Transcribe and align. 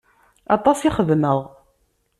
Aṭas 0.55 0.79
i 0.87 0.89
xedmeɣ. 0.95 1.39